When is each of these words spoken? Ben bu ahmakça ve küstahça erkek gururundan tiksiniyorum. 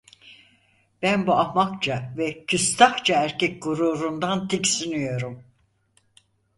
Ben 1.01 1.27
bu 1.27 1.33
ahmakça 1.35 2.13
ve 2.17 2.45
küstahça 2.45 3.13
erkek 3.23 3.63
gururundan 3.63 4.47
tiksiniyorum. 4.47 5.43